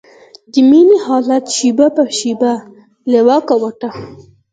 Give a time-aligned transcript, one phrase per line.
[0.51, 2.53] د مينې حالت شېبه په شېبه
[3.11, 3.89] له واکه وته.